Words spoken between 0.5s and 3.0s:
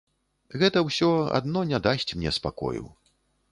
Гэта ўсё адно не дасць мне спакою.